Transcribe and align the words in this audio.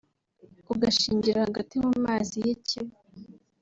ugashingira 0.73 1.45
hagati 1.47 1.73
mu 1.85 1.91
mazi 2.05 2.35
y’i 2.45 2.55
Kivu 2.65 2.97